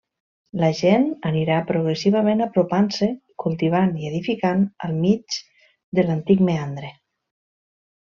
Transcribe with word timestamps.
La 0.61 0.67
gent 0.77 1.03
anirà 1.31 1.57
progressivament 1.71 2.41
apropant-se, 2.45 3.09
cultivant 3.43 3.93
i 4.05 4.11
edificant 4.13 4.63
al 4.87 4.95
mig 5.07 5.37
de 5.99 6.07
l’antic 6.09 6.43
meandre. 6.49 6.91